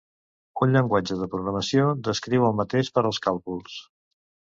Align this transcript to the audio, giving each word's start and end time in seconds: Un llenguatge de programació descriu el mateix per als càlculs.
Un 0.65 0.71
llenguatge 0.75 1.17
de 1.19 1.27
programació 1.33 1.83
descriu 2.07 2.47
el 2.47 2.57
mateix 2.61 2.89
per 2.97 3.05
als 3.11 3.21
càlculs. 3.27 3.77